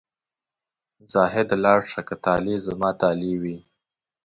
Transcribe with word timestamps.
زاهده 1.13 1.55
لاړ 1.65 1.79
شه 1.91 2.01
که 2.07 2.15
طالع 2.25 2.55
زما 2.67 2.89
طالع 3.01 3.33
وي. 3.41 3.57